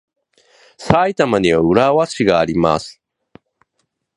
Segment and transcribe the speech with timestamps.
[0.79, 2.99] 埼玉には浦和市があります。